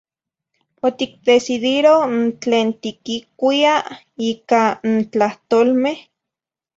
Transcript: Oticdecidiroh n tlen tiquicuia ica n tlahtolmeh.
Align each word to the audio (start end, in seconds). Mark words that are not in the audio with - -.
Oticdecidiroh 0.87 2.03
n 2.19 2.21
tlen 2.41 2.67
tiquicuia 2.81 3.75
ica 4.29 4.63
n 4.91 4.93
tlahtolmeh. 5.11 5.99